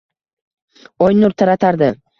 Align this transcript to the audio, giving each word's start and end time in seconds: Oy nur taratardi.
Oy 1.07 1.13
nur 1.19 1.35
taratardi. 1.43 1.95